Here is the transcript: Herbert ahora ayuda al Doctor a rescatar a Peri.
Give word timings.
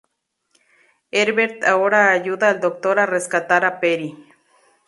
Herbert 1.11 1.63
ahora 1.63 2.09
ayuda 2.09 2.49
al 2.49 2.59
Doctor 2.59 2.97
a 2.97 3.05
rescatar 3.05 3.65
a 3.65 3.79
Peri. 3.79 4.15